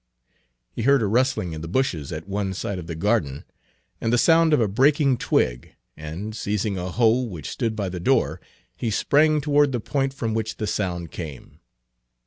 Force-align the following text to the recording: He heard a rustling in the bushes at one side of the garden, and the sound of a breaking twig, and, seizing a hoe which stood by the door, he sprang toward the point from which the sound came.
He 0.71 0.81
heard 0.81 1.03
a 1.03 1.05
rustling 1.05 1.53
in 1.53 1.61
the 1.61 1.67
bushes 1.67 2.11
at 2.11 2.27
one 2.27 2.55
side 2.55 2.79
of 2.79 2.87
the 2.87 2.95
garden, 2.95 3.45
and 4.01 4.11
the 4.11 4.17
sound 4.17 4.51
of 4.51 4.59
a 4.59 4.67
breaking 4.67 5.17
twig, 5.17 5.75
and, 5.95 6.35
seizing 6.35 6.75
a 6.75 6.89
hoe 6.89 7.21
which 7.21 7.47
stood 7.51 7.75
by 7.75 7.87
the 7.87 7.99
door, 7.99 8.41
he 8.75 8.89
sprang 8.89 9.41
toward 9.41 9.71
the 9.73 9.79
point 9.79 10.11
from 10.11 10.33
which 10.33 10.57
the 10.57 10.65
sound 10.65 11.11
came. 11.11 11.59